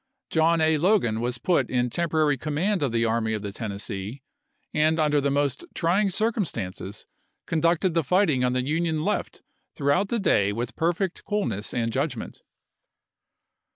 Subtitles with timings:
[0.31, 0.79] John A.
[0.79, 4.23] Logan was put in temporary command of the Army of the Tennessee,
[4.73, 7.05] and under the most trying circumstances
[7.45, 9.43] conducted the fighting on the Union left
[9.75, 12.41] throughout the day with perfect coolness and judgment.